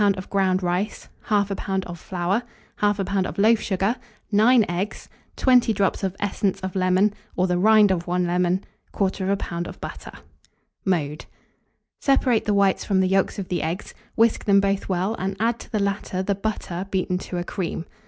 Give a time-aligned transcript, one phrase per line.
[0.15, 1.85] of ground rice, 1/2 lb.
[1.85, 2.41] of flour,
[2.81, 3.23] 1/2 lb.
[3.27, 3.95] of loaf sugar,
[4.31, 8.63] 9 eggs, 20 drops of essence of lemon, or the rind of 1 lemon,
[8.95, 9.67] 1/4 lb.
[9.67, 10.13] of butter.
[10.83, 11.25] Mode.
[11.99, 15.59] Separate the whites from the yolks of the eggs; whisk them both well, and add
[15.59, 17.85] to the latter the butter beaten to a cream.